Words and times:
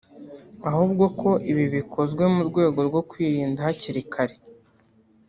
ahubwo 0.69 1.05
ko 1.19 1.29
ibi 1.51 1.65
bikozwe 1.75 2.23
mu 2.33 2.41
rwego 2.49 2.79
rwo 2.87 3.01
kwirinda 3.09 3.59
hakiri 3.67 4.01
kare 4.13 4.35